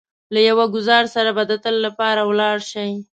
له 0.33 0.39
يو 0.47 0.57
ګوزار 0.75 1.03
سره 1.15 1.31
به 1.37 1.43
د 1.47 1.53
تل 1.63 1.75
لپاره 1.85 2.21
ولاړ 2.29 2.57
شئ. 2.71 2.91